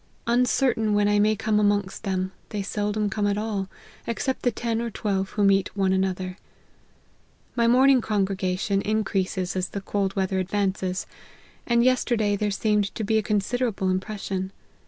[0.25, 3.69] Uncertain when I may come amongst them, they seldom come at all,
[4.07, 6.37] ex cept the ten or twelve who meet one another.
[7.55, 11.05] My morning congregation increases as the cold weather advances,
[11.67, 14.51] and yesterday there seemed to be a con siderable impression.